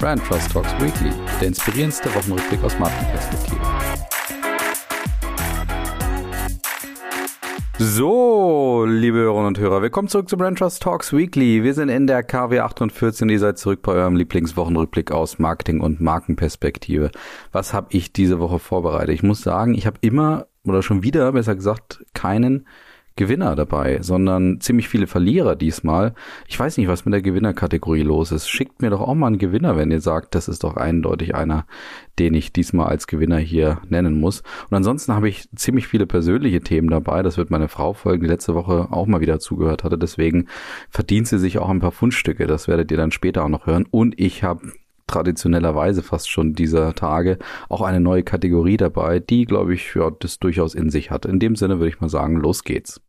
[0.00, 3.58] Brand Trust Talks Weekly, der inspirierendste Wochenrückblick aus Markenperspektive.
[7.80, 11.64] So, liebe Hörerinnen und Hörer, willkommen zurück zu Brand Trust Talks Weekly.
[11.64, 15.80] Wir sind in der KW 48 und ihr seid zurück bei eurem Lieblingswochenrückblick aus Marketing
[15.80, 17.10] und Markenperspektive.
[17.50, 19.16] Was habe ich diese Woche vorbereitet?
[19.16, 22.68] Ich muss sagen, ich habe immer oder schon wieder, besser gesagt, keinen
[23.18, 26.14] Gewinner dabei, sondern ziemlich viele Verlierer diesmal.
[26.46, 28.48] Ich weiß nicht, was mit der Gewinnerkategorie los ist.
[28.48, 31.66] Schickt mir doch auch mal einen Gewinner, wenn ihr sagt, das ist doch eindeutig einer,
[32.18, 34.42] den ich diesmal als Gewinner hier nennen muss.
[34.70, 37.22] Und ansonsten habe ich ziemlich viele persönliche Themen dabei.
[37.22, 39.98] Das wird meine Frau folgen, die letzte Woche auch mal wieder zugehört hatte.
[39.98, 40.46] Deswegen
[40.88, 42.46] verdient sie sich auch ein paar Fundstücke.
[42.46, 43.84] Das werdet ihr dann später auch noch hören.
[43.90, 44.72] Und ich habe
[45.08, 50.38] traditionellerweise fast schon dieser Tage auch eine neue Kategorie dabei, die, glaube ich, ja, das
[50.38, 51.26] durchaus in sich hat.
[51.26, 53.00] In dem Sinne würde ich mal sagen, los geht's.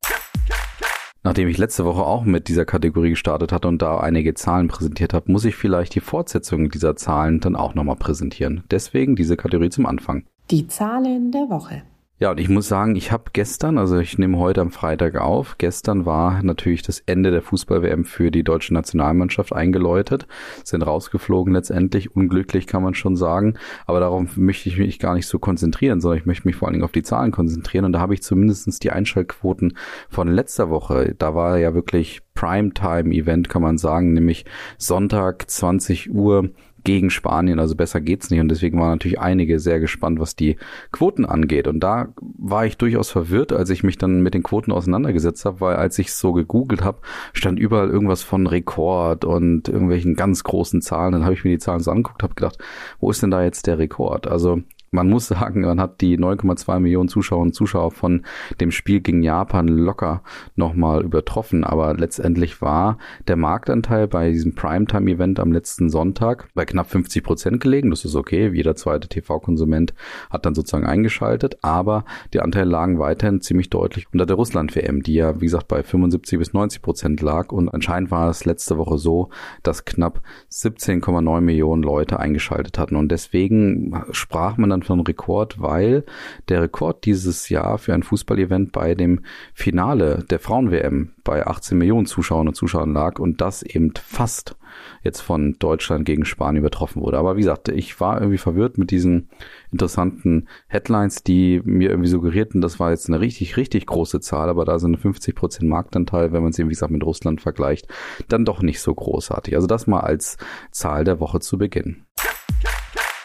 [1.22, 5.14] Nachdem ich letzte Woche auch mit dieser Kategorie gestartet hatte und da einige Zahlen präsentiert
[5.14, 8.64] habe, muss ich vielleicht die Fortsetzung dieser Zahlen dann auch nochmal präsentieren.
[8.72, 10.24] Deswegen diese Kategorie zum Anfang.
[10.50, 11.84] Die Zahlen der Woche.
[12.22, 15.58] Ja, und ich muss sagen, ich habe gestern, also ich nehme heute am Freitag auf,
[15.58, 20.28] gestern war natürlich das Ende der Fußball-WM für die deutsche Nationalmannschaft eingeläutet,
[20.66, 23.54] sind rausgeflogen letztendlich, unglücklich kann man schon sagen,
[23.86, 26.74] aber darauf möchte ich mich gar nicht so konzentrieren, sondern ich möchte mich vor allen
[26.74, 29.78] Dingen auf die Zahlen konzentrieren und da habe ich zumindestens die Einschaltquoten
[30.10, 34.44] von letzter Woche, da war ja wirklich Primetime-Event, kann man sagen, nämlich
[34.78, 36.50] Sonntag 20 Uhr
[36.84, 38.40] gegen Spanien, also besser geht's nicht.
[38.40, 40.58] Und deswegen waren natürlich einige sehr gespannt, was die
[40.92, 41.68] Quoten angeht.
[41.68, 45.62] Und da war ich durchaus verwirrt, als ich mich dann mit den Quoten auseinandergesetzt habe,
[45.62, 47.00] weil als ich so gegoogelt habe,
[47.34, 51.14] stand überall irgendwas von Rekord und irgendwelchen ganz großen Zahlen.
[51.14, 52.58] Dann habe ich mir die Zahlen so angeguckt, habe gedacht,
[53.00, 54.28] wo ist denn da jetzt der Rekord?
[54.28, 58.24] Also man muss sagen, man hat die 9,2 Millionen Zuschauer und Zuschauer von
[58.60, 60.24] dem Spiel gegen Japan locker
[60.56, 61.64] nochmal übertroffen.
[61.64, 67.62] Aber letztendlich war der Marktanteil bei diesem Primetime-Event am letzten Sonntag bei knapp 50 Prozent
[67.62, 67.90] gelegen.
[67.90, 68.50] Das ist okay.
[68.54, 69.94] Jeder zweite TV-Konsument
[70.30, 71.58] hat dann sozusagen eingeschaltet.
[71.62, 75.84] Aber die Anteile lagen weiterhin ziemlich deutlich unter der Russland-WM, die ja, wie gesagt, bei
[75.84, 77.52] 75 bis 90 Prozent lag.
[77.52, 79.30] Und anscheinend war es letzte Woche so,
[79.64, 82.96] dass knapp 17,9 Millionen Leute eingeschaltet hatten.
[82.96, 86.04] Und deswegen sprach man dann dann von Rekord, weil
[86.48, 89.22] der Rekord dieses Jahr für ein Fußballevent bei dem
[89.54, 94.56] Finale der Frauen-WM bei 18 Millionen Zuschauern und Zuschauern lag und das eben fast
[95.04, 97.18] jetzt von Deutschland gegen Spanien übertroffen wurde.
[97.18, 99.30] Aber wie gesagt, ich war irgendwie verwirrt mit diesen
[99.72, 104.66] interessanten Headlines, die mir irgendwie suggerierten, das war jetzt eine richtig, richtig große Zahl, aber
[104.66, 107.88] da sind 50 Prozent Marktanteil, wenn man sie, wie gesagt, mit Russland vergleicht,
[108.28, 109.56] dann doch nicht so großartig.
[109.56, 110.38] Also das mal als
[110.72, 112.06] Zahl der Woche zu Beginn.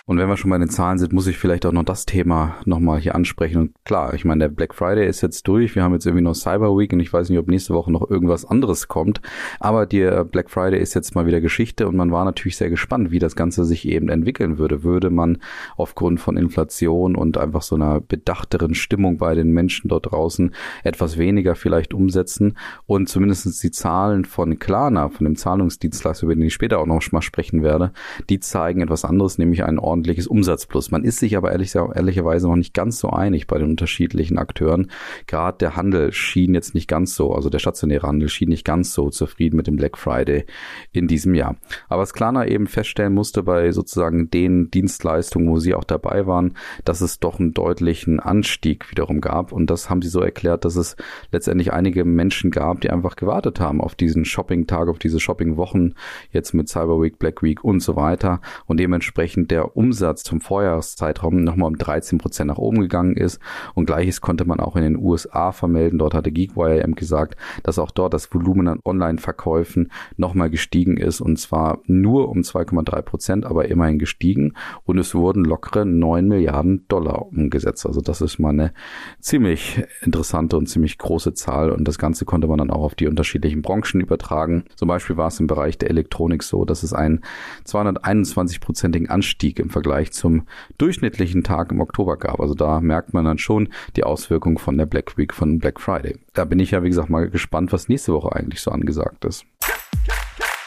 [0.06, 2.56] Und wenn wir schon bei den Zahlen sind, muss ich vielleicht auch noch das Thema
[2.66, 3.56] nochmal hier ansprechen.
[3.56, 5.74] Und klar, ich meine, der Black Friday ist jetzt durch.
[5.74, 8.10] Wir haben jetzt irgendwie noch Cyber Week und ich weiß nicht, ob nächste Woche noch
[8.10, 9.22] irgendwas anderes kommt.
[9.60, 13.12] Aber der Black Friday ist jetzt mal wieder Geschichte und man war natürlich sehr gespannt,
[13.12, 14.84] wie das Ganze sich eben entwickeln würde.
[14.84, 15.38] Würde man
[15.78, 21.16] aufgrund von Inflation und einfach so einer bedachteren Stimmung bei den Menschen dort draußen etwas
[21.16, 26.52] weniger vielleicht umsetzen und zumindestens die Zahlen von Klarna, von dem Zahlungsdienstleister, über den ich
[26.52, 27.92] später auch noch mal sprechen werde,
[28.28, 30.90] die zeigen etwas anderes, nämlich einen ordentliches Umsatzplus.
[30.90, 34.90] Man ist sich aber ehrlich, ehrlicherweise noch nicht ganz so einig bei den unterschiedlichen Akteuren.
[35.28, 38.92] Gerade der Handel schien jetzt nicht ganz so, also der stationäre Handel schien nicht ganz
[38.92, 40.46] so zufrieden mit dem Black Friday
[40.90, 41.56] in diesem Jahr.
[41.88, 46.54] Aber was Klarna eben feststellen musste bei sozusagen den Dienstleistungen, wo sie auch dabei waren,
[46.84, 49.52] dass es doch einen deutlichen Anstieg wiederum gab.
[49.52, 50.96] Und das haben sie so erklärt, dass es
[51.30, 55.94] letztendlich einige Menschen gab, die einfach gewartet haben auf diesen Shopping-Tag, auf diese Shopping-Wochen,
[56.32, 58.40] jetzt mit Cyber Week, Black Week und so weiter.
[58.66, 63.40] Und dementsprechend der Umsatz zum Vorjahreszeitraum nochmal um 13 Prozent nach oben gegangen ist.
[63.74, 65.98] Und gleiches konnte man auch in den USA vermelden.
[65.98, 71.20] Dort hatte Geekwire eben gesagt, dass auch dort das Volumen an Online-Verkäufen nochmal gestiegen ist.
[71.20, 74.54] Und zwar nur um 2,3 Prozent, aber immerhin gestiegen.
[74.84, 77.86] Und es wurden lockere 9 Milliarden Dollar umgesetzt.
[77.86, 78.72] Also das ist mal eine
[79.20, 81.70] ziemlich interessante und ziemlich große Zahl.
[81.70, 84.64] Und das Ganze konnte man dann auch auf die unterschiedlichen Branchen übertragen.
[84.76, 87.20] Zum Beispiel war es im Bereich der Elektronik so, dass es einen
[87.66, 90.46] 221-prozentigen Anstieg im Vergleich zum
[90.78, 92.38] durchschnittlichen Tag im Oktober gab.
[92.38, 96.16] Also da merkt man dann schon die Auswirkungen von der Black Week, von Black Friday.
[96.32, 99.44] Da bin ich ja, wie gesagt, mal gespannt, was nächste Woche eigentlich so angesagt ist.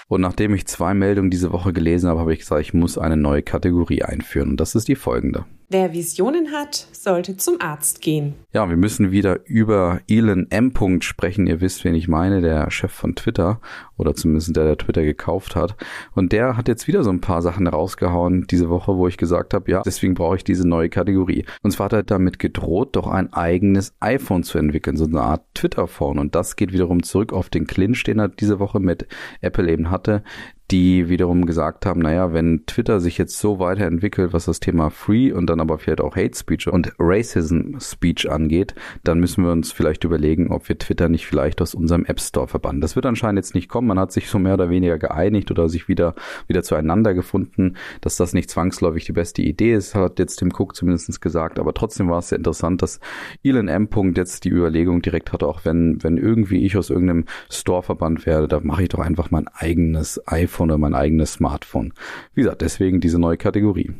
[0.10, 3.18] Und nachdem ich zwei Meldungen diese Woche gelesen habe, habe ich gesagt, ich muss eine
[3.18, 4.52] neue Kategorie einführen.
[4.52, 5.46] Und das ist die folgende.
[5.70, 8.36] Wer Visionen hat, sollte zum Arzt gehen.
[8.54, 10.72] Ja, wir müssen wieder über Elon M.
[11.02, 11.46] sprechen.
[11.46, 13.60] Ihr wisst, wen ich meine, der Chef von Twitter
[13.98, 15.76] oder zumindest der, der Twitter gekauft hat.
[16.16, 19.54] Und der hat jetzt wieder so ein paar Sachen rausgehauen diese Woche, wo ich gesagt
[19.54, 21.44] habe, ja, deswegen brauche ich diese neue Kategorie.
[21.64, 25.44] Und zwar hat er damit gedroht, doch ein eigenes iPhone zu entwickeln, so eine Art
[25.54, 26.18] Twitter-Phone.
[26.18, 29.06] Und das geht wiederum zurück auf den Clinch, den er diese Woche mit
[29.42, 30.24] Apple eben hatte
[30.72, 35.32] die wiederum gesagt haben, naja, wenn Twitter sich jetzt so weiterentwickelt, was das Thema Free
[35.32, 39.72] und dann aber vielleicht auch Hate Speech und Racism Speech angeht, dann müssen wir uns
[39.72, 42.82] vielleicht überlegen, ob wir Twitter nicht vielleicht aus unserem App Store verbannen.
[42.82, 43.88] Das wird anscheinend jetzt nicht kommen.
[43.88, 46.16] Man hat sich so mehr oder weniger geeinigt oder sich wieder,
[46.48, 50.76] wieder zueinander gefunden, dass das nicht zwangsläufig die beste Idee ist, hat jetzt Tim Cook
[50.76, 51.60] zumindest gesagt.
[51.60, 53.00] Aber trotzdem war es sehr interessant, dass
[53.42, 53.88] Elon M.
[54.16, 58.50] jetzt die Überlegung direkt hatte, auch wenn, wenn irgendwie ich aus irgendeinem Store verbannt werde,
[58.50, 61.94] da mache ich doch einfach mein eigenes iPhone oder mein eigenes Smartphone.
[62.34, 63.92] Wie gesagt, deswegen diese neue Kategorie.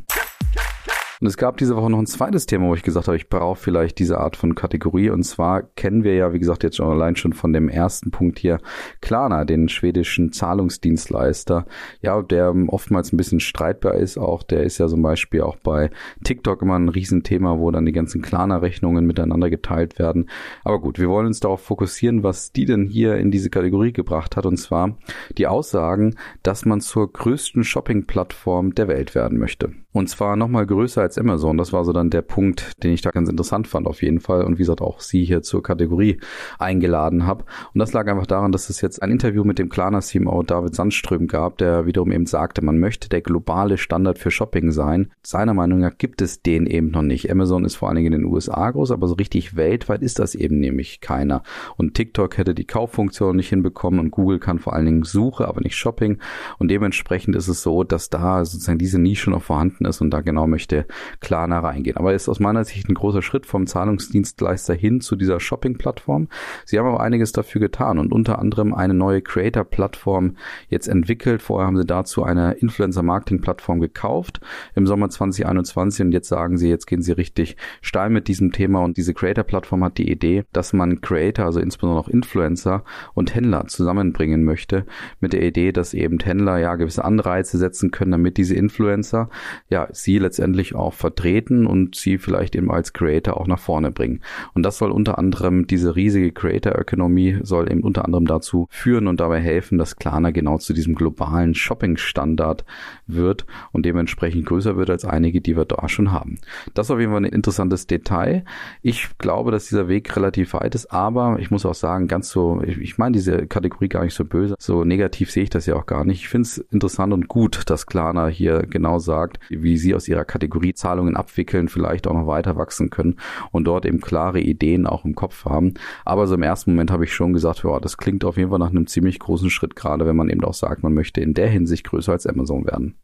[1.20, 3.60] Und es gab diese Woche noch ein zweites Thema, wo ich gesagt habe, ich brauche
[3.60, 5.10] vielleicht diese Art von Kategorie.
[5.10, 8.38] Und zwar kennen wir ja, wie gesagt, jetzt schon allein schon von dem ersten Punkt
[8.38, 8.60] hier
[9.02, 11.66] Klarna, den schwedischen Zahlungsdienstleister,
[12.02, 14.20] ja, der oftmals ein bisschen streitbar ist.
[14.20, 15.90] Auch der ist ja zum Beispiel auch bei
[16.24, 20.30] TikTok immer ein Riesenthema, wo dann die ganzen Klarna-Rechnungen miteinander geteilt werden.
[20.64, 24.36] Aber gut, wir wollen uns darauf fokussieren, was die denn hier in diese Kategorie gebracht
[24.36, 24.46] hat.
[24.46, 24.96] Und zwar
[25.36, 29.72] die Aussagen, dass man zur größten Shopping-Plattform der Welt werden möchte.
[29.98, 31.58] Und zwar nochmal größer als Amazon.
[31.58, 34.44] Das war so dann der Punkt, den ich da ganz interessant fand auf jeden Fall.
[34.44, 36.20] Und wie gesagt, auch Sie hier zur Kategorie
[36.60, 37.46] eingeladen habe.
[37.74, 41.26] Und das lag einfach daran, dass es jetzt ein Interview mit dem Klarna-CMO David Sandström
[41.26, 45.10] gab, der wiederum eben sagte, man möchte der globale Standard für Shopping sein.
[45.24, 47.32] Seiner Meinung nach gibt es den eben noch nicht.
[47.32, 50.36] Amazon ist vor allen Dingen in den USA groß, aber so richtig weltweit ist das
[50.36, 51.42] eben nämlich keiner.
[51.76, 55.62] Und TikTok hätte die Kauffunktion nicht hinbekommen und Google kann vor allen Dingen Suche, aber
[55.62, 56.20] nicht Shopping.
[56.60, 60.22] Und dementsprechend ist es so, dass da sozusagen diese Nische noch vorhanden ist und da
[60.22, 60.86] genau möchte
[61.20, 61.98] Klarna reingehen.
[61.98, 66.28] Aber ist aus meiner Sicht ein großer Schritt vom Zahlungsdienstleister hin zu dieser Shopping-Plattform.
[66.66, 70.38] Sie haben aber einiges dafür getan und unter anderem eine neue Creator-Plattform
[70.70, 71.42] jetzt entwickelt.
[71.42, 74.42] Vorher haben sie dazu eine Influencer-Marketing-Plattform gekauft
[74.76, 78.84] im Sommer 2021 und jetzt sagen sie, jetzt gehen sie richtig steil mit diesem Thema
[78.84, 83.68] und diese Creator-Plattform hat die Idee, dass man Creator, also insbesondere auch Influencer und Händler
[83.68, 84.86] zusammenbringen möchte
[85.20, 89.30] mit der Idee, dass eben Händler ja gewisse Anreize setzen können, damit diese Influencer
[89.70, 94.22] ja sie letztendlich auch vertreten und sie vielleicht eben als Creator auch nach vorne bringen.
[94.54, 99.20] Und das soll unter anderem diese riesige Creator-Ökonomie soll eben unter anderem dazu führen und
[99.20, 102.66] dabei helfen, dass Klarna genau zu diesem globalen Shopping-Standard
[103.08, 106.40] wird und dementsprechend größer wird als einige, die wir da schon haben.
[106.74, 108.44] Das ist auf jeden Fall ein interessantes Detail.
[108.82, 112.62] Ich glaube, dass dieser Weg relativ weit ist, aber ich muss auch sagen, ganz so,
[112.66, 115.76] ich, ich meine diese Kategorie gar nicht so böse, so negativ sehe ich das ja
[115.76, 116.22] auch gar nicht.
[116.22, 120.26] Ich finde es interessant und gut, dass Klarna hier genau sagt, wie sie aus ihrer
[120.26, 123.16] Kategorie Zahlungen abwickeln, vielleicht auch noch weiter wachsen können
[123.52, 125.74] und dort eben klare Ideen auch im Kopf haben.
[126.06, 128.60] Aber so im ersten Moment habe ich schon gesagt, ja, das klingt auf jeden Fall
[128.60, 131.50] nach einem ziemlich großen Schritt, gerade wenn man eben auch sagt, man möchte in der
[131.50, 132.97] Hinsicht größer als Amazon werden.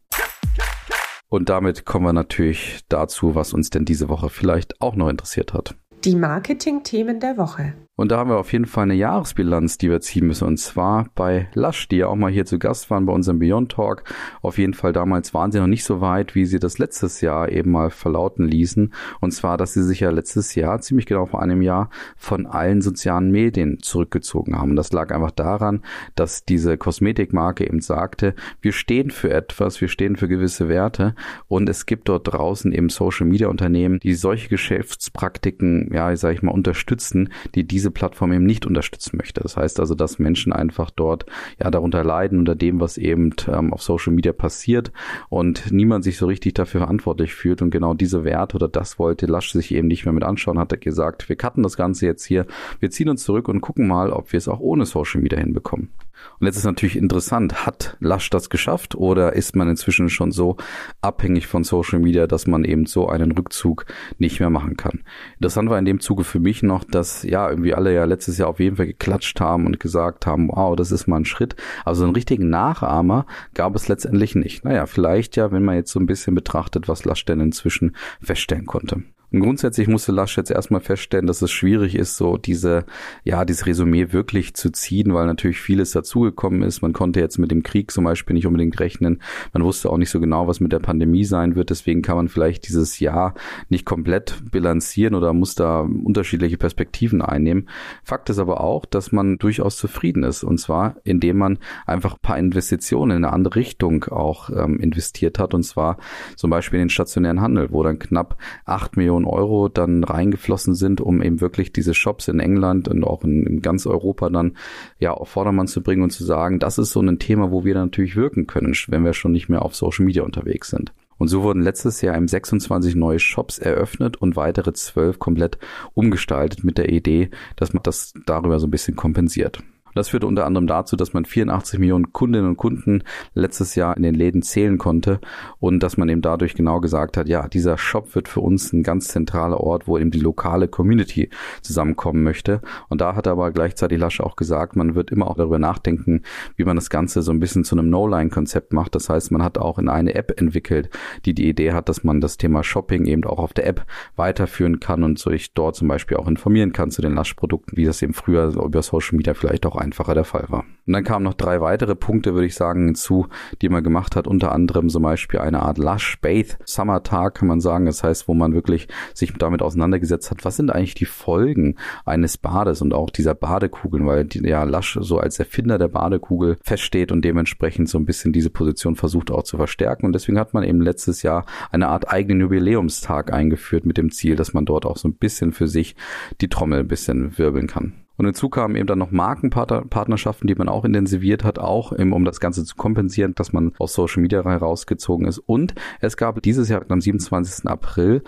[1.28, 5.52] Und damit kommen wir natürlich dazu, was uns denn diese Woche vielleicht auch noch interessiert
[5.52, 5.74] hat.
[6.04, 7.74] Die Marketing-Themen der Woche.
[7.96, 10.48] Und da haben wir auf jeden Fall eine Jahresbilanz, die wir ziehen müssen.
[10.48, 13.70] Und zwar bei Lush, die ja auch mal hier zu Gast waren bei unserem Beyond
[13.70, 14.02] Talk.
[14.42, 17.48] Auf jeden Fall damals waren sie noch nicht so weit, wie sie das letztes Jahr
[17.50, 18.92] eben mal verlauten ließen.
[19.20, 22.82] Und zwar, dass sie sich ja letztes Jahr, ziemlich genau vor einem Jahr, von allen
[22.82, 24.70] sozialen Medien zurückgezogen haben.
[24.70, 25.82] Und das lag einfach daran,
[26.16, 31.14] dass diese Kosmetikmarke eben sagte, wir stehen für etwas, wir stehen für gewisse Werte.
[31.46, 36.42] Und es gibt dort draußen eben Social Media Unternehmen, die solche Geschäftspraktiken, ja, sag ich
[36.42, 39.42] mal, unterstützen, die diese diese Plattform eben nicht unterstützen möchte.
[39.42, 41.26] Das heißt also, dass Menschen einfach dort
[41.62, 44.90] ja darunter leiden unter dem, was eben ähm, auf Social Media passiert
[45.28, 49.26] und niemand sich so richtig dafür verantwortlich fühlt und genau diese Werte oder das wollte
[49.26, 52.24] Lasch sich eben nicht mehr mit anschauen, hat er gesagt, wir cutten das Ganze jetzt
[52.24, 52.46] hier,
[52.80, 55.90] wir ziehen uns zurück und gucken mal, ob wir es auch ohne Social Media hinbekommen.
[56.40, 60.56] Und jetzt ist natürlich interessant, hat Lasch das geschafft oder ist man inzwischen schon so
[61.00, 63.86] abhängig von Social Media, dass man eben so einen Rückzug
[64.18, 65.02] nicht mehr machen kann?
[65.36, 68.48] Interessant war in dem Zuge für mich noch, dass ja irgendwie alle ja letztes Jahr
[68.48, 71.56] auf jeden Fall geklatscht haben und gesagt haben, wow, das ist mal ein Schritt.
[71.84, 74.64] Also einen richtigen Nachahmer gab es letztendlich nicht.
[74.64, 78.66] Naja, vielleicht ja, wenn man jetzt so ein bisschen betrachtet, was Lasch denn inzwischen feststellen
[78.66, 79.02] konnte.
[79.34, 82.84] Und grundsätzlich musste Lasch jetzt erstmal feststellen, dass es schwierig ist, so diese,
[83.24, 86.82] ja, dieses Resümee wirklich zu ziehen, weil natürlich vieles dazugekommen ist.
[86.82, 89.20] Man konnte jetzt mit dem Krieg zum Beispiel nicht unbedingt rechnen.
[89.52, 91.70] Man wusste auch nicht so genau, was mit der Pandemie sein wird.
[91.70, 93.34] Deswegen kann man vielleicht dieses Jahr
[93.68, 97.68] nicht komplett bilanzieren oder muss da unterschiedliche Perspektiven einnehmen.
[98.04, 100.44] Fakt ist aber auch, dass man durchaus zufrieden ist.
[100.44, 105.40] Und zwar, indem man einfach ein paar Investitionen in eine andere Richtung auch ähm, investiert
[105.40, 105.54] hat.
[105.54, 105.96] Und zwar
[106.36, 110.74] zum Beispiel in den stationären Handel, wo dann knapp acht Millionen Millionen Euro dann reingeflossen
[110.74, 114.56] sind, um eben wirklich diese Shops in England und auch in, in ganz Europa dann
[114.98, 117.74] ja auf Vordermann zu bringen und zu sagen, das ist so ein Thema, wo wir
[117.74, 120.92] natürlich wirken können, wenn wir schon nicht mehr auf Social Media unterwegs sind.
[121.16, 125.58] Und so wurden letztes Jahr im 26 neue Shops eröffnet und weitere 12 komplett
[125.94, 129.62] umgestaltet mit der Idee, dass man das darüber so ein bisschen kompensiert.
[129.94, 133.96] Und das führte unter anderem dazu, dass man 84 Millionen Kundinnen und Kunden letztes Jahr
[133.96, 135.20] in den Läden zählen konnte
[135.60, 138.82] und dass man eben dadurch genau gesagt hat, ja, dieser Shop wird für uns ein
[138.82, 141.30] ganz zentraler Ort, wo eben die lokale Community
[141.62, 142.60] zusammenkommen möchte.
[142.88, 146.22] Und da hat aber gleichzeitig Lasch auch gesagt, man wird immer auch darüber nachdenken,
[146.56, 148.96] wie man das Ganze so ein bisschen zu einem No-Line-Konzept macht.
[148.96, 150.90] Das heißt, man hat auch in eine App entwickelt,
[151.24, 153.86] die die Idee hat, dass man das Thema Shopping eben auch auf der App
[154.16, 158.02] weiterführen kann und sich dort zum Beispiel auch informieren kann zu den Lush-Produkten, wie das
[158.02, 160.64] eben früher über Social Media vielleicht auch einfacher der Fall war.
[160.86, 163.28] Und dann kamen noch drei weitere Punkte, würde ich sagen, hinzu,
[163.62, 167.48] die man gemacht hat, unter anderem zum Beispiel eine Art Lush Bath Summer Tag, kann
[167.48, 167.86] man sagen.
[167.86, 172.36] Das heißt, wo man wirklich sich damit auseinandergesetzt hat, was sind eigentlich die Folgen eines
[172.36, 177.12] Bades und auch dieser Badekugeln, weil die, ja Lush so als Erfinder der Badekugel feststeht
[177.12, 180.06] und dementsprechend so ein bisschen diese Position versucht auch zu verstärken.
[180.06, 184.36] Und deswegen hat man eben letztes Jahr eine Art eigenen Jubiläumstag eingeführt mit dem Ziel,
[184.36, 185.96] dass man dort auch so ein bisschen für sich
[186.40, 188.03] die Trommel ein bisschen wirbeln kann.
[188.16, 192.24] Und hinzu kamen eben dann noch Markenpartnerschaften, die man auch intensiviert hat, auch eben, um
[192.24, 195.38] das Ganze zu kompensieren, dass man aus Social Media herausgezogen ist.
[195.38, 197.66] Und es gab dieses Jahr am 27.
[197.66, 198.22] April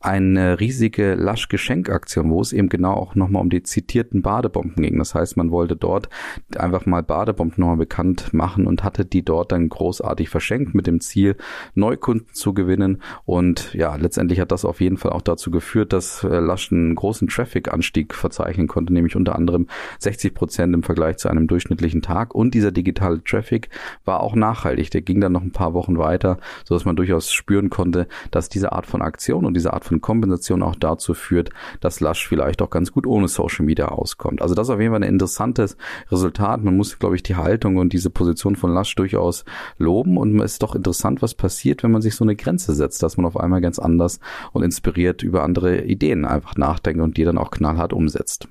[0.00, 4.98] eine riesige Lasch-Geschenkaktion, wo es eben genau auch nochmal um die zitierten Badebomben ging.
[4.98, 6.08] Das heißt, man wollte dort
[6.56, 11.00] einfach mal Badebomben nochmal bekannt machen und hatte die dort dann großartig verschenkt mit dem
[11.00, 11.36] Ziel,
[11.74, 13.02] Neukunden zu gewinnen.
[13.24, 16.94] Und ja, letztendlich hat das auf jeden Fall auch dazu geführt, dass äh, Lasch einen
[16.94, 19.66] großen Traffic-Anstieg verzeichnen konnte, nämlich unter anderem
[19.98, 22.34] 60 Prozent im Vergleich zu einem durchschnittlichen Tag.
[22.34, 23.68] Und dieser digitale Traffic
[24.04, 24.90] war auch nachhaltig.
[24.92, 28.72] Der ging dann noch ein paar Wochen weiter, sodass man durchaus spüren konnte, dass diese
[28.72, 32.70] Art von Aktion und diese Art von Kompensation auch dazu führt, dass Lush vielleicht auch
[32.70, 34.42] ganz gut ohne Social Media auskommt.
[34.42, 35.76] Also das ist auf jeden Fall ein interessantes
[36.10, 36.62] Resultat.
[36.62, 39.44] Man muss, glaube ich, die Haltung und diese Position von Lush durchaus
[39.78, 43.02] loben und es ist doch interessant, was passiert, wenn man sich so eine Grenze setzt,
[43.02, 44.20] dass man auf einmal ganz anders
[44.52, 48.48] und inspiriert über andere Ideen einfach nachdenkt und die dann auch knallhart umsetzt.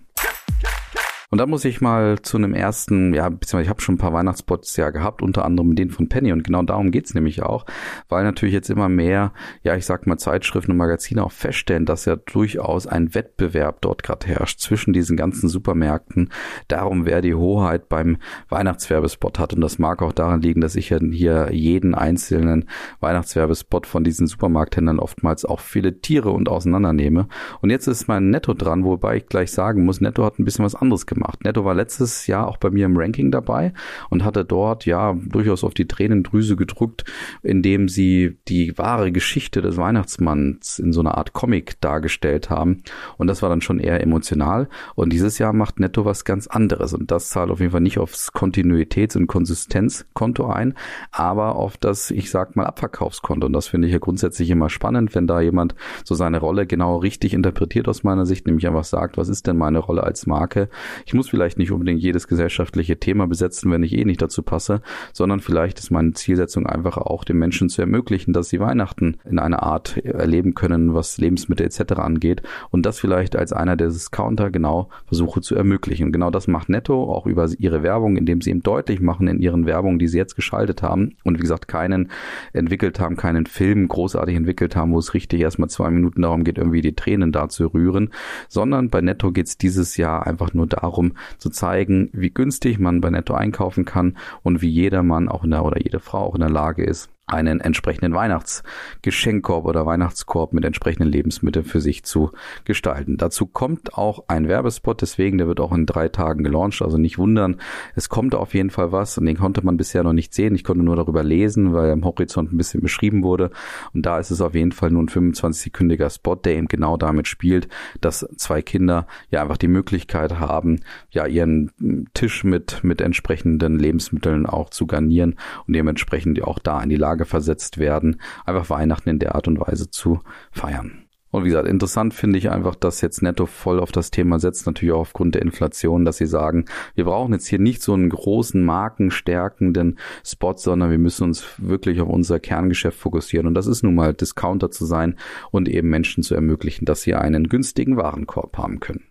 [1.29, 4.13] Und da muss ich mal zu einem ersten, ja, beziehungsweise ich habe schon ein paar
[4.13, 6.31] Weihnachtsspots ja gehabt, unter anderem den von Penny.
[6.31, 7.65] Und genau darum geht's nämlich auch,
[8.07, 12.05] weil natürlich jetzt immer mehr, ja, ich sag mal, Zeitschriften und Magazine auch feststellen, dass
[12.05, 16.29] ja durchaus ein Wettbewerb dort gerade herrscht zwischen diesen ganzen Supermärkten,
[16.69, 18.17] darum, wer die Hoheit beim
[18.47, 19.53] Weihnachtswerbespot hat.
[19.53, 22.69] Und das mag auch daran liegen, dass ich ja hier jeden einzelnen
[23.01, 27.27] Weihnachtswerbespot von diesen Supermarkthändlern oftmals auch viele Tiere und auseinandernehme.
[27.59, 30.63] Und jetzt ist mein Netto dran, wobei ich gleich sagen muss, Netto hat ein bisschen
[30.63, 31.43] was anderes gemacht gemacht.
[31.43, 33.73] Netto war letztes Jahr auch bei mir im Ranking dabei
[34.09, 37.03] und hatte dort ja durchaus auf die Tränendrüse gedrückt,
[37.41, 42.83] indem sie die wahre Geschichte des Weihnachtsmanns in so einer Art Comic dargestellt haben.
[43.17, 44.69] Und das war dann schon eher emotional.
[44.95, 46.93] Und dieses Jahr macht Netto was ganz anderes.
[46.93, 50.75] Und das zahlt auf jeden Fall nicht aufs Kontinuitäts- und Konsistenzkonto ein,
[51.11, 53.47] aber auf das, ich sag mal, Abverkaufskonto.
[53.47, 56.97] Und das finde ich ja grundsätzlich immer spannend, wenn da jemand so seine Rolle genau
[56.97, 60.69] richtig interpretiert aus meiner Sicht, nämlich einfach sagt, was ist denn meine Rolle als Marke?
[61.07, 64.81] Ich muss vielleicht nicht unbedingt jedes gesellschaftliche Thema besetzen, wenn ich eh nicht dazu passe,
[65.13, 69.39] sondern vielleicht ist meine Zielsetzung einfach auch den Menschen zu ermöglichen, dass sie Weihnachten in
[69.39, 71.93] einer Art erleben können, was Lebensmittel etc.
[71.93, 76.11] angeht und das vielleicht als einer der Discounter genau versuche zu ermöglichen.
[76.11, 79.65] Genau das macht Netto auch über ihre Werbung, indem sie eben deutlich machen in ihren
[79.65, 82.11] Werbungen, die sie jetzt geschaltet haben und wie gesagt keinen
[82.51, 86.57] entwickelt haben, keinen Film großartig entwickelt haben, wo es richtig erstmal zwei Minuten darum geht,
[86.57, 88.09] irgendwie die Tränen da zu rühren,
[88.49, 92.79] sondern bei Netto geht es dieses Jahr einfach nur darum, darum zu zeigen, wie günstig
[92.79, 96.19] man bei Netto einkaufen kann und wie jeder Mann auch in der oder jede Frau
[96.19, 102.03] auch in der Lage ist, einen entsprechenden Weihnachtsgeschenkkorb oder Weihnachtskorb mit entsprechenden Lebensmitteln für sich
[102.03, 102.31] zu
[102.63, 103.17] gestalten.
[103.17, 107.17] Dazu kommt auch ein Werbespot, deswegen der wird auch in drei Tagen gelauncht, also nicht
[107.17, 107.57] wundern.
[107.95, 110.55] Es kommt auf jeden Fall was und den konnte man bisher noch nicht sehen.
[110.55, 113.51] Ich konnte nur darüber lesen, weil am Horizont ein bisschen beschrieben wurde.
[113.93, 117.27] Und da ist es auf jeden Fall nur ein 25-sekündiger Spot, der eben genau damit
[117.27, 117.67] spielt,
[117.99, 120.79] dass zwei Kinder ja einfach die Möglichkeit haben,
[121.09, 121.71] ja ihren
[122.13, 125.35] Tisch mit, mit entsprechenden Lebensmitteln auch zu garnieren
[125.67, 129.47] und dementsprechend auch da in die Lage Lage versetzt werden, einfach Weihnachten in der Art
[129.47, 130.21] und Weise zu
[130.51, 131.03] feiern.
[131.29, 134.65] Und wie gesagt, interessant finde ich einfach, dass jetzt Netto voll auf das Thema setzt,
[134.65, 138.09] natürlich auch aufgrund der Inflation, dass sie sagen, wir brauchen jetzt hier nicht so einen
[138.09, 143.45] großen markenstärkenden Spot, sondern wir müssen uns wirklich auf unser Kerngeschäft fokussieren.
[143.45, 145.15] Und das ist nun mal Discounter zu sein
[145.51, 149.03] und eben Menschen zu ermöglichen, dass sie einen günstigen Warenkorb haben können.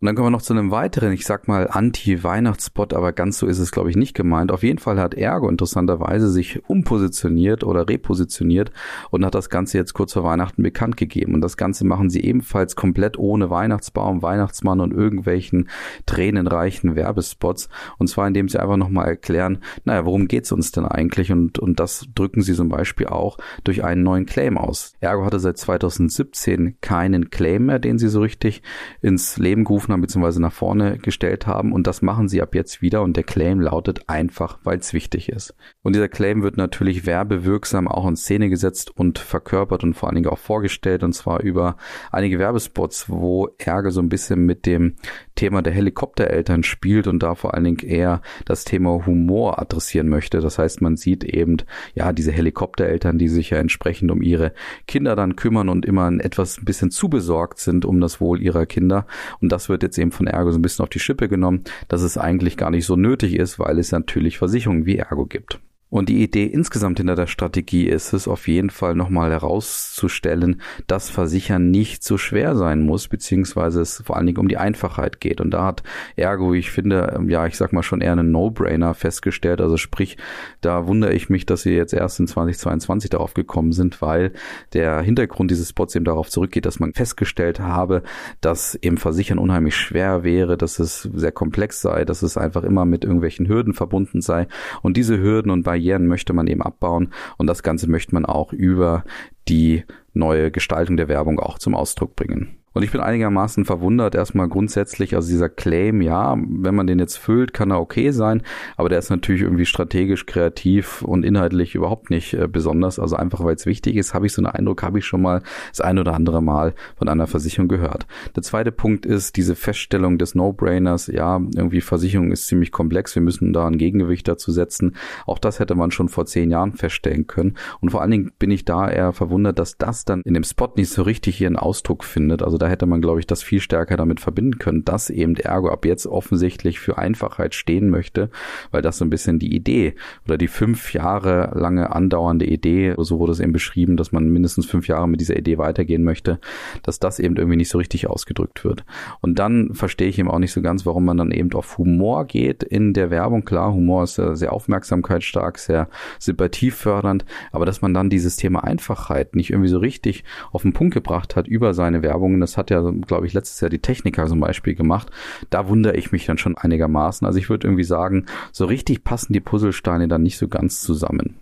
[0.00, 3.48] Und dann kommen wir noch zu einem weiteren, ich sag mal, Anti-Weihnachtsspot, aber ganz so
[3.48, 4.52] ist es, glaube ich, nicht gemeint.
[4.52, 8.70] Auf jeden Fall hat Ergo interessanterweise sich umpositioniert oder repositioniert
[9.10, 11.34] und hat das Ganze jetzt kurz vor Weihnachten bekannt gegeben.
[11.34, 15.68] Und das Ganze machen sie ebenfalls komplett ohne Weihnachtsbaum, Weihnachtsmann und irgendwelchen
[16.06, 17.68] tränenreichen Werbespots.
[17.98, 21.32] Und zwar, indem sie einfach nochmal erklären, naja, worum geht's uns denn eigentlich?
[21.32, 24.92] Und, und das drücken sie zum Beispiel auch durch einen neuen Claim aus.
[25.00, 28.62] Ergo hatte seit 2017 keinen Claim mehr, den sie so richtig
[29.02, 30.38] ins Leben gerufen haben bzw.
[30.40, 34.08] nach vorne gestellt haben und das machen sie ab jetzt wieder und der Claim lautet
[34.08, 35.54] einfach, weil es wichtig ist.
[35.82, 40.16] Und dieser Claim wird natürlich werbewirksam auch in Szene gesetzt und verkörpert und vor allen
[40.16, 41.76] Dingen auch vorgestellt und zwar über
[42.12, 44.96] einige Werbespots, wo Ärger so ein bisschen mit dem
[45.34, 50.40] Thema der Helikoptereltern spielt und da vor allen Dingen eher das Thema Humor adressieren möchte.
[50.40, 51.58] Das heißt, man sieht eben,
[51.94, 54.52] ja, diese Helikoptereltern, die sich ja entsprechend um ihre
[54.86, 58.66] Kinder dann kümmern und immer etwas ein bisschen zu besorgt sind um das Wohl ihrer
[58.66, 59.06] Kinder.
[59.40, 62.02] Und das wird jetzt eben von Ergo so ein bisschen auf die Schippe genommen, dass
[62.02, 65.60] es eigentlich gar nicht so nötig ist, weil es natürlich Versicherungen wie Ergo gibt.
[65.90, 71.08] Und die Idee insgesamt hinter der Strategie ist es auf jeden Fall nochmal herauszustellen, dass
[71.08, 75.40] Versichern nicht so schwer sein muss, beziehungsweise es vor allen Dingen um die Einfachheit geht.
[75.40, 75.82] Und da hat
[76.16, 79.62] Ergo, ich finde, ja, ich sag mal schon eher einen No-Brainer festgestellt.
[79.62, 80.18] Also sprich,
[80.60, 84.32] da wundere ich mich, dass sie jetzt erst in 2022 darauf gekommen sind, weil
[84.74, 88.02] der Hintergrund dieses Spots eben darauf zurückgeht, dass man festgestellt habe,
[88.42, 92.84] dass eben Versichern unheimlich schwer wäre, dass es sehr komplex sei, dass es einfach immer
[92.84, 94.48] mit irgendwelchen Hürden verbunden sei.
[94.82, 98.26] Und diese Hürden und bei Barrieren möchte man eben abbauen und das Ganze möchte man
[98.26, 99.04] auch über
[99.48, 102.57] die neue Gestaltung der Werbung auch zum Ausdruck bringen.
[102.72, 107.16] Und ich bin einigermaßen verwundert erstmal grundsätzlich, also dieser Claim, ja, wenn man den jetzt
[107.16, 108.42] füllt, kann er okay sein,
[108.76, 112.98] aber der ist natürlich irgendwie strategisch, kreativ und inhaltlich überhaupt nicht äh, besonders.
[112.98, 115.42] Also einfach, weil es wichtig ist, habe ich so einen Eindruck, habe ich schon mal
[115.70, 118.06] das ein oder andere Mal von einer Versicherung gehört.
[118.36, 123.22] Der zweite Punkt ist diese Feststellung des No-Brainers, ja, irgendwie Versicherung ist ziemlich komplex, wir
[123.22, 124.96] müssen da ein Gegengewicht dazu setzen.
[125.26, 127.56] Auch das hätte man schon vor zehn Jahren feststellen können.
[127.80, 130.72] Und vor allen Dingen bin ich da eher verwundert, dass das dann in dem Spot
[130.76, 132.42] nicht so richtig ihren Ausdruck findet.
[132.42, 135.70] Also da hätte man, glaube ich, das viel stärker damit verbinden können, dass eben Ergo
[135.70, 138.30] ab jetzt offensichtlich für Einfachheit stehen möchte,
[138.70, 139.94] weil das so ein bisschen die Idee
[140.26, 144.66] oder die fünf Jahre lange andauernde Idee, so wurde es eben beschrieben, dass man mindestens
[144.66, 146.38] fünf Jahre mit dieser Idee weitergehen möchte,
[146.82, 148.84] dass das eben irgendwie nicht so richtig ausgedrückt wird.
[149.20, 152.24] Und dann verstehe ich eben auch nicht so ganz, warum man dann eben auf Humor
[152.24, 153.44] geht in der Werbung.
[153.44, 159.50] Klar, Humor ist sehr aufmerksamkeitsstark, sehr sympathiefördernd, aber dass man dann dieses Thema Einfachheit nicht
[159.50, 163.26] irgendwie so richtig auf den Punkt gebracht hat über seine Werbungen, das hat ja, glaube
[163.26, 165.10] ich, letztes Jahr die Techniker zum Beispiel gemacht.
[165.50, 167.26] Da wundere ich mich dann schon einigermaßen.
[167.26, 171.36] Also ich würde irgendwie sagen, so richtig passen die Puzzlesteine dann nicht so ganz zusammen.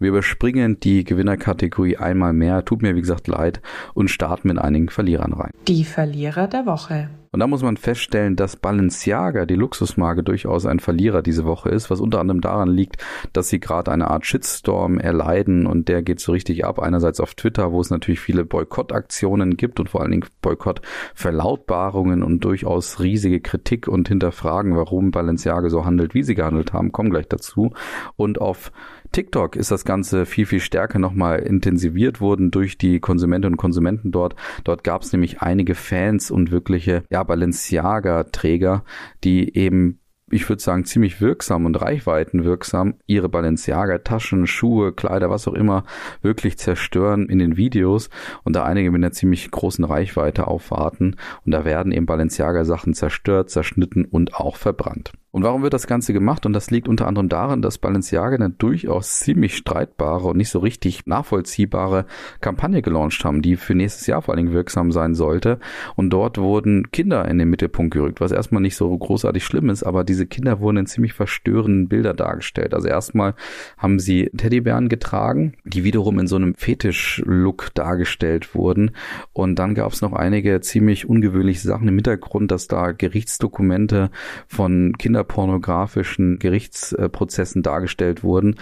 [0.00, 3.60] Wir überspringen die Gewinnerkategorie einmal mehr, tut mir wie gesagt leid
[3.92, 5.52] und starten mit einigen Verlierern rein.
[5.68, 7.10] Die Verlierer der Woche.
[7.32, 11.88] Und da muss man feststellen, dass Balenciaga, die Luxusmarke, durchaus ein Verlierer diese Woche ist,
[11.88, 12.96] was unter anderem daran liegt,
[13.32, 16.80] dass sie gerade eine Art Shitstorm erleiden und der geht so richtig ab.
[16.80, 22.40] Einerseits auf Twitter, wo es natürlich viele Boykottaktionen gibt und vor allen Dingen Boykottverlautbarungen und
[22.40, 27.28] durchaus riesige Kritik und Hinterfragen, warum Balenciaga so handelt, wie sie gehandelt haben, kommen gleich
[27.28, 27.72] dazu.
[28.16, 28.72] Und auf
[29.12, 34.12] TikTok ist das Ganze viel, viel stärker nochmal intensiviert worden durch die Konsumentinnen und Konsumenten
[34.12, 34.36] dort.
[34.64, 38.84] Dort gab es nämlich einige Fans und wirkliche ja, Balenciaga-Träger,
[39.24, 45.54] die eben ich würde sagen, ziemlich wirksam und reichweitenwirksam ihre Balenciaga-Taschen, Schuhe, Kleider, was auch
[45.54, 45.84] immer,
[46.22, 48.10] wirklich zerstören in den Videos
[48.44, 53.50] und da einige mit einer ziemlich großen Reichweite aufwarten und da werden eben Balenciaga-Sachen zerstört,
[53.50, 55.12] zerschnitten und auch verbrannt.
[55.32, 56.44] Und warum wird das Ganze gemacht?
[56.44, 60.58] Und das liegt unter anderem daran, dass Balenciaga eine durchaus ziemlich streitbare und nicht so
[60.58, 62.06] richtig nachvollziehbare
[62.40, 65.60] Kampagne gelauncht haben, die für nächstes Jahr vor allen Dingen wirksam sein sollte.
[65.94, 69.84] Und dort wurden Kinder in den Mittelpunkt gerückt, was erstmal nicht so großartig schlimm ist,
[69.84, 72.74] aber diese Kinder wurden in ziemlich verstörenden Bilder dargestellt.
[72.74, 73.34] Also erstmal
[73.78, 78.90] haben sie Teddybären getragen, die wiederum in so einem Fetisch-Look dargestellt wurden.
[79.32, 84.10] Und dann gab es noch einige ziemlich ungewöhnliche Sachen im Hintergrund, dass da Gerichtsdokumente
[84.48, 88.56] von Kindern kinderpornografischen Gerichtsprozessen dargestellt wurden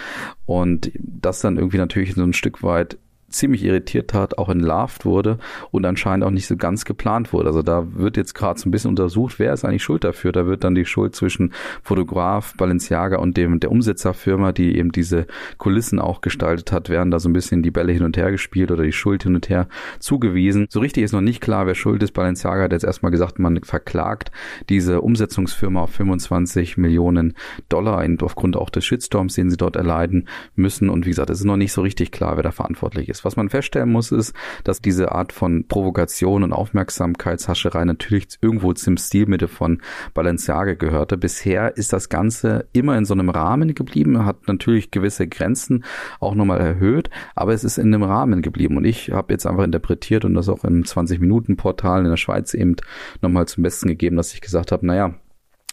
[0.46, 2.98] und das dann irgendwie natürlich so ein Stück weit
[3.30, 5.38] ziemlich irritiert hat, auch entlarvt wurde
[5.70, 7.48] und anscheinend auch nicht so ganz geplant wurde.
[7.48, 10.32] Also da wird jetzt gerade so ein bisschen untersucht, wer ist eigentlich schuld dafür.
[10.32, 15.26] Da wird dann die Schuld zwischen Fotograf Balenciaga und dem der Umsetzerfirma, die eben diese
[15.58, 18.70] Kulissen auch gestaltet hat, werden da so ein bisschen die Bälle hin und her gespielt
[18.70, 20.66] oder die Schuld hin und her zugewiesen.
[20.70, 22.12] So richtig ist noch nicht klar, wer schuld ist.
[22.12, 24.30] Balenciaga hat jetzt erstmal gesagt, man verklagt
[24.68, 27.34] diese Umsetzungsfirma auf 25 Millionen
[27.68, 30.88] Dollar aufgrund auch des Shitstorms, den sie dort erleiden müssen.
[30.88, 33.24] Und wie gesagt, es ist noch nicht so richtig klar, wer da verantwortlich ist ist.
[33.24, 38.96] Was man feststellen muss, ist, dass diese Art von Provokation und Aufmerksamkeitshascherei natürlich irgendwo zum
[38.96, 39.80] Stilmittel von
[40.14, 41.16] Balenciaga gehörte.
[41.16, 45.84] Bisher ist das Ganze immer in so einem Rahmen geblieben, hat natürlich gewisse Grenzen
[46.20, 48.76] auch nochmal erhöht, aber es ist in einem Rahmen geblieben.
[48.76, 52.76] Und ich habe jetzt einfach interpretiert und das auch im 20-Minuten-Portal in der Schweiz eben
[53.20, 55.14] nochmal zum Besten gegeben, dass ich gesagt habe, naja,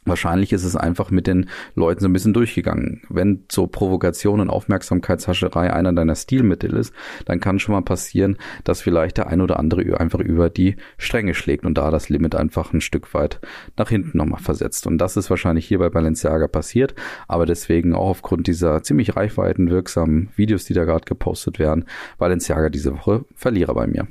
[0.06, 3.02] Wahrscheinlich ist es einfach mit den Leuten so ein bisschen durchgegangen.
[3.10, 6.94] Wenn so Provokation und Aufmerksamkeitshascherei einer deiner Stilmittel ist,
[7.26, 11.34] dann kann schon mal passieren, dass vielleicht der ein oder andere einfach über die Stränge
[11.34, 13.39] schlägt und da das Limit einfach ein Stück weit
[13.78, 14.86] nach hinten nochmal versetzt.
[14.86, 16.94] Und das ist wahrscheinlich hier bei Balenciaga passiert,
[17.28, 21.86] aber deswegen auch aufgrund dieser ziemlich reichweitenwirksamen Videos, die da gerade gepostet werden,
[22.18, 24.08] Balenciaga diese Woche Verlierer bei mir.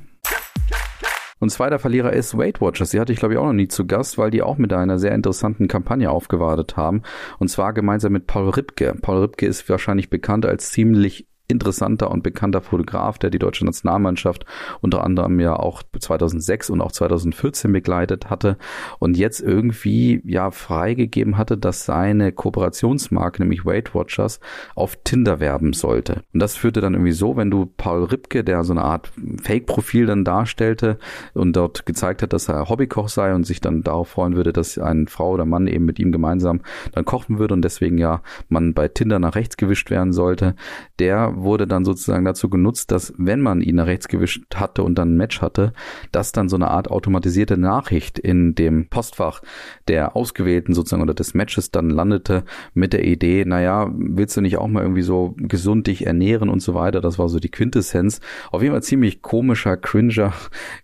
[1.39, 2.91] Und zweiter Verlierer ist Weight Watchers.
[2.91, 4.97] Die hatte ich, glaube ich, auch noch nie zu Gast, weil die auch mit einer
[4.99, 7.01] sehr interessanten Kampagne aufgewartet haben.
[7.39, 8.95] Und zwar gemeinsam mit Paul Ripke.
[9.01, 14.45] Paul Ripke ist wahrscheinlich bekannt als ziemlich interessanter und bekannter Fotograf, der die deutsche Nationalmannschaft
[14.81, 18.57] unter anderem ja auch 2006 und auch 2014 begleitet hatte
[18.99, 24.39] und jetzt irgendwie ja freigegeben hatte, dass seine Kooperationsmarke, nämlich Weight Watchers,
[24.75, 26.23] auf Tinder werben sollte.
[26.33, 30.05] Und das führte dann irgendwie so, wenn du Paul Ripke, der so eine Art Fake-Profil
[30.05, 30.97] dann darstellte
[31.33, 34.77] und dort gezeigt hat, dass er Hobbykoch sei und sich dann darauf freuen würde, dass
[34.77, 36.61] eine Frau oder Mann eben mit ihm gemeinsam
[36.93, 40.55] dann kochen würde und deswegen ja man bei Tinder nach rechts gewischt werden sollte,
[40.99, 44.95] der wurde dann sozusagen dazu genutzt, dass wenn man ihn nach rechts gewischt hatte und
[44.95, 45.73] dann ein Match hatte,
[46.11, 49.41] dass dann so eine Art automatisierte Nachricht in dem Postfach
[49.87, 52.43] der Ausgewählten sozusagen oder des Matches dann landete
[52.73, 56.61] mit der Idee, naja, willst du nicht auch mal irgendwie so gesund dich ernähren und
[56.61, 57.01] so weiter.
[57.01, 58.21] Das war so die Quintessenz.
[58.51, 60.33] Auf jeden Fall ziemlich komischer, cringer,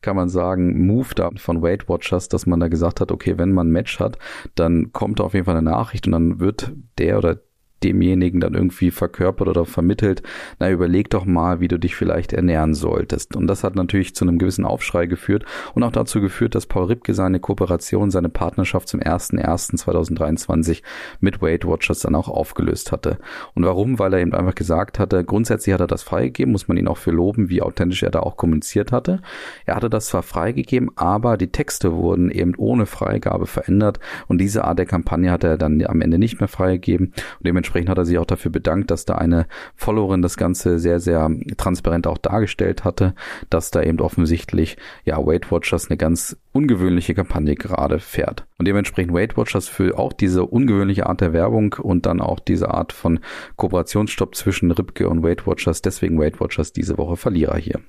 [0.01, 3.51] kann man sagen, Move da von Weight Watchers, dass man da gesagt hat, okay, wenn
[3.51, 4.17] man ein Match hat,
[4.55, 7.39] dann kommt da auf jeden Fall eine Nachricht und dann wird der oder
[7.83, 10.21] demjenigen dann irgendwie verkörpert oder vermittelt,
[10.59, 13.35] na überleg doch mal, wie du dich vielleicht ernähren solltest.
[13.35, 16.85] Und das hat natürlich zu einem gewissen Aufschrei geführt und auch dazu geführt, dass Paul
[16.85, 20.83] Ripke seine Kooperation, seine Partnerschaft zum 01.01.2023
[21.19, 23.17] mit Weight Watchers dann auch aufgelöst hatte.
[23.55, 23.99] Und warum?
[23.99, 26.97] Weil er eben einfach gesagt hatte, grundsätzlich hat er das freigegeben, muss man ihn auch
[26.97, 29.21] für loben, wie authentisch er da auch kommuniziert hatte.
[29.65, 34.65] Er hatte das zwar freigegeben, aber die Texte wurden eben ohne Freigabe verändert und diese
[34.65, 37.97] Art der Kampagne hat er dann am Ende nicht mehr freigegeben und dementsprechend Dementsprechend hat
[37.99, 42.17] er sich auch dafür bedankt, dass da eine Followerin das Ganze sehr, sehr transparent auch
[42.17, 43.13] dargestellt hatte,
[43.49, 48.45] dass da eben offensichtlich, ja, Weight Watchers eine ganz ungewöhnliche Kampagne gerade fährt.
[48.57, 52.71] Und dementsprechend Weight Watchers für auch diese ungewöhnliche Art der Werbung und dann auch diese
[52.71, 53.21] Art von
[53.55, 57.79] Kooperationsstopp zwischen Ripke und Weight Watchers, deswegen Weight Watchers diese Woche Verlierer hier.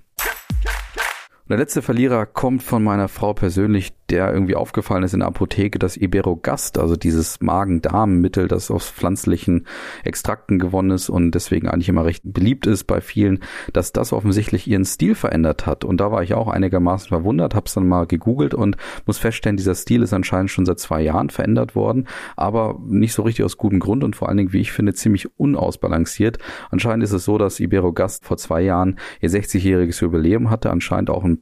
[1.53, 5.79] Der letzte Verlierer kommt von meiner Frau persönlich, der irgendwie aufgefallen ist in der Apotheke,
[5.79, 9.67] dass Iberogast, also dieses Magen-Darm-Mittel, das aus pflanzlichen
[10.03, 13.41] Extrakten gewonnen ist und deswegen eigentlich immer recht beliebt ist bei vielen,
[13.75, 15.85] dass das offensichtlich ihren Stil verändert hat.
[15.85, 19.59] Und da war ich auch einigermaßen verwundert, habe es dann mal gegoogelt und muss feststellen,
[19.59, 23.59] dieser Stil ist anscheinend schon seit zwei Jahren verändert worden, aber nicht so richtig aus
[23.59, 26.39] gutem Grund und vor allen Dingen, wie ich finde, ziemlich unausbalanciert.
[26.71, 31.25] Anscheinend ist es so, dass Iberogast vor zwei Jahren ihr 60-jähriges Jubiläum hatte, anscheinend auch
[31.25, 31.42] ein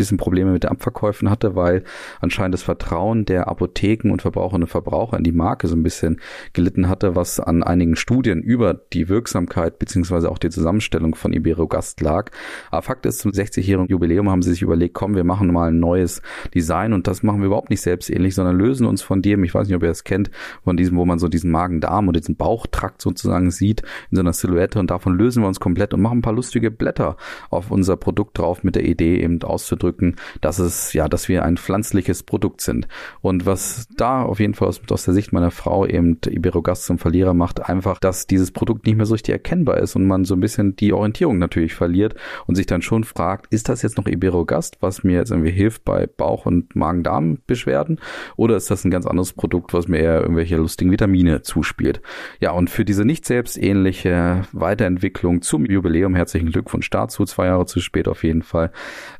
[0.00, 1.84] bisschen Probleme mit Abverkäufen hatte, weil
[2.20, 6.20] anscheinend das Vertrauen der Apotheken und Verbraucherinnen und Verbraucher in die Marke so ein bisschen
[6.54, 12.00] gelitten hatte, was an einigen Studien über die Wirksamkeit beziehungsweise auch die Zusammenstellung von Iberogast
[12.00, 12.30] lag.
[12.70, 15.80] Aber Fakt ist, zum 60-jährigen Jubiläum haben sie sich überlegt, komm, wir machen mal ein
[15.80, 16.22] neues
[16.54, 19.66] Design und das machen wir überhaupt nicht selbstähnlich, sondern lösen uns von dem, ich weiß
[19.66, 20.30] nicht, ob ihr das kennt,
[20.64, 24.32] von diesem, wo man so diesen Magen-Darm und diesen Bauchtrakt sozusagen sieht in so einer
[24.32, 27.16] Silhouette und davon lösen wir uns komplett und machen ein paar lustige Blätter
[27.50, 31.44] auf unser Produkt drauf mit der Idee eben auszudrücken, ausdrücken, dass es, ja, dass wir
[31.44, 32.86] ein pflanzliches Produkt sind.
[33.20, 36.98] Und was da auf jeden Fall aus, aus der Sicht meiner Frau eben Iberogast zum
[36.98, 40.34] Verlierer macht, einfach, dass dieses Produkt nicht mehr so richtig erkennbar ist und man so
[40.34, 42.14] ein bisschen die Orientierung natürlich verliert
[42.46, 45.84] und sich dann schon fragt, ist das jetzt noch Iberogast, was mir jetzt irgendwie hilft
[45.84, 48.00] bei Bauch- und Magen-Darm-Beschwerden
[48.36, 52.00] oder ist das ein ganz anderes Produkt, was mir eher irgendwelche lustigen Vitamine zuspielt?
[52.40, 57.80] Ja, und für diese nicht selbstähnliche Weiterentwicklung zum Jubiläum herzlichen Glückwunsch dazu, zwei Jahre zu
[57.80, 58.70] spät auf jeden Fall,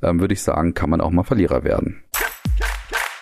[0.03, 2.03] ähm, würde ich sagen, sagen, kann man auch mal Verlierer werden.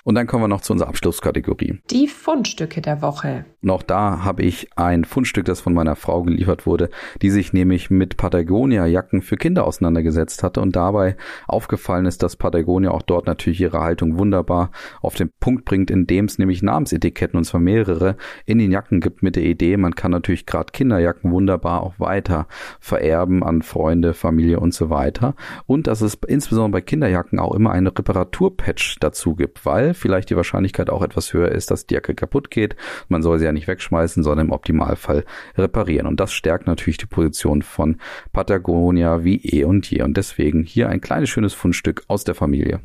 [0.09, 1.81] Und dann kommen wir noch zu unserer Abschlusskategorie.
[1.91, 3.45] Die Fundstücke der Woche.
[3.69, 6.89] Auch da habe ich ein Fundstück, das von meiner Frau geliefert wurde,
[7.21, 12.91] die sich nämlich mit Patagonia-Jacken für Kinder auseinandergesetzt hatte und dabei aufgefallen ist, dass Patagonia
[12.91, 14.71] auch dort natürlich ihre Haltung wunderbar
[15.03, 18.17] auf den Punkt bringt, indem es nämlich Namensetiketten und zwar mehrere
[18.47, 22.47] in den Jacken gibt mit der Idee, man kann natürlich gerade Kinderjacken wunderbar auch weiter
[22.81, 25.35] vererben an Freunde, Familie und so weiter.
[25.67, 30.37] Und dass es insbesondere bei Kinderjacken auch immer eine Reparaturpatch dazu gibt, weil vielleicht die
[30.37, 32.77] Wahrscheinlichkeit auch etwas höher ist, dass die Jacke kaputt geht.
[33.09, 35.25] Man soll sie ja nicht wegschmeißen, sondern im Optimalfall
[35.57, 36.07] reparieren.
[36.07, 37.99] Und das stärkt natürlich die Position von
[38.33, 40.03] Patagonia wie eh und je.
[40.03, 42.81] Und deswegen hier ein kleines schönes Fundstück aus der Familie.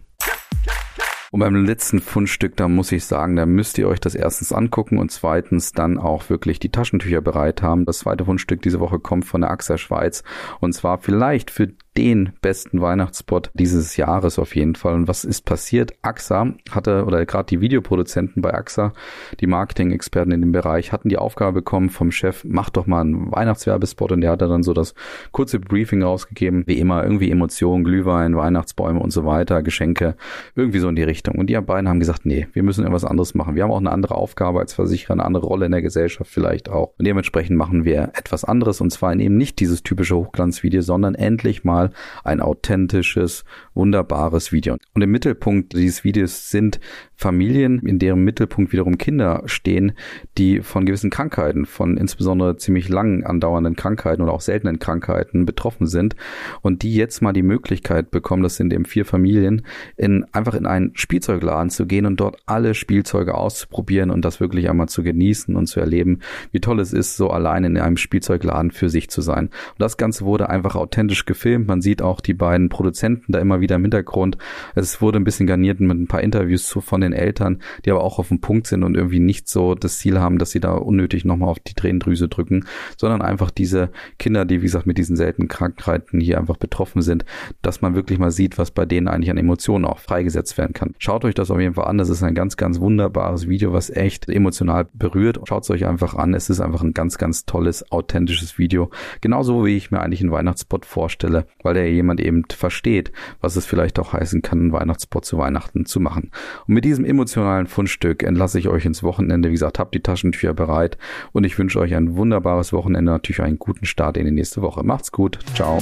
[1.34, 5.00] Und beim letzten Fundstück, da muss ich sagen, da müsst ihr euch das erstens angucken
[5.00, 7.86] und zweitens dann auch wirklich die Taschentücher bereit haben.
[7.86, 10.24] Das zweite Fundstück diese Woche kommt von der AXA Schweiz
[10.60, 14.96] und zwar vielleicht für den besten Weihnachtsspot dieses Jahres auf jeden Fall.
[14.96, 15.94] Und was ist passiert?
[16.02, 18.94] AXA hatte, oder gerade die Videoproduzenten bei AXA,
[19.40, 23.32] die Marketing-Experten in dem Bereich, hatten die Aufgabe bekommen vom Chef, mach doch mal einen
[23.32, 24.12] Weihnachtswerbespot.
[24.12, 24.96] Und der hat dann so das
[25.32, 30.16] kurze Briefing rausgegeben, wie immer, irgendwie Emotionen, Glühwein, Weihnachtsbäume und so weiter, Geschenke,
[30.56, 31.36] irgendwie so in die Richtung.
[31.36, 33.56] Und die beiden haben gesagt, nee, wir müssen irgendwas anderes machen.
[33.56, 36.70] Wir haben auch eine andere Aufgabe als Versicherer, eine andere Rolle in der Gesellschaft vielleicht
[36.70, 36.94] auch.
[36.98, 41.64] Und dementsprechend machen wir etwas anderes und zwar eben nicht dieses typische Hochglanzvideo, sondern endlich
[41.64, 41.83] mal
[42.24, 44.78] ein authentisches, wunderbares Video.
[44.94, 46.80] Und im Mittelpunkt dieses Videos sind
[47.16, 49.94] Familien, in deren Mittelpunkt wiederum Kinder stehen,
[50.38, 55.88] die von gewissen Krankheiten, von insbesondere ziemlich lang andauernden Krankheiten oder auch seltenen Krankheiten betroffen
[55.88, 56.16] sind
[56.62, 59.64] und die jetzt mal die Möglichkeit bekommen, das sind eben vier Familien,
[59.96, 64.70] in, einfach in einen Spielzeugladen zu gehen und dort alle Spielzeuge auszuprobieren und das wirklich
[64.70, 66.20] einmal zu genießen und zu erleben,
[66.52, 69.46] wie toll es ist, so allein in einem Spielzeugladen für sich zu sein.
[69.46, 71.68] Und das Ganze wurde einfach authentisch gefilmt.
[71.74, 74.38] Man sieht auch die beiden Produzenten da immer wieder im Hintergrund.
[74.76, 78.04] Es wurde ein bisschen garniert mit ein paar Interviews zu, von den Eltern, die aber
[78.04, 80.74] auch auf dem Punkt sind und irgendwie nicht so das Ziel haben, dass sie da
[80.74, 85.16] unnötig nochmal auf die Tränendrüse drücken, sondern einfach diese Kinder, die wie gesagt mit diesen
[85.16, 87.26] seltenen Krankheiten hier einfach betroffen sind,
[87.64, 90.94] dass man wirklich mal sieht, was bei denen eigentlich an Emotionen auch freigesetzt werden kann.
[91.00, 91.98] Schaut euch das auf jeden Fall an.
[91.98, 95.40] Das ist ein ganz, ganz wunderbares Video, was echt emotional berührt.
[95.46, 96.36] Schaut es euch einfach an.
[96.36, 98.92] Es ist einfach ein ganz, ganz tolles, authentisches Video.
[99.22, 103.66] Genauso wie ich mir eigentlich einen Weihnachtsspot vorstelle, weil der jemand eben versteht, was es
[103.66, 106.32] vielleicht auch heißen kann, einen Weihnachtsspot zu Weihnachten zu machen.
[106.68, 109.50] Und mit diesem emotionalen Fundstück entlasse ich euch ins Wochenende.
[109.50, 110.98] Wie gesagt, habt die Taschentücher bereit
[111.32, 114.84] und ich wünsche euch ein wunderbares Wochenende, natürlich einen guten Start in die nächste Woche.
[114.84, 115.40] Macht's gut.
[115.56, 115.80] Ciao.